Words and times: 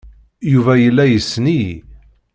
Yuba 0.51 0.73
yella 0.83 1.03
yessen-iyi. 1.07 1.73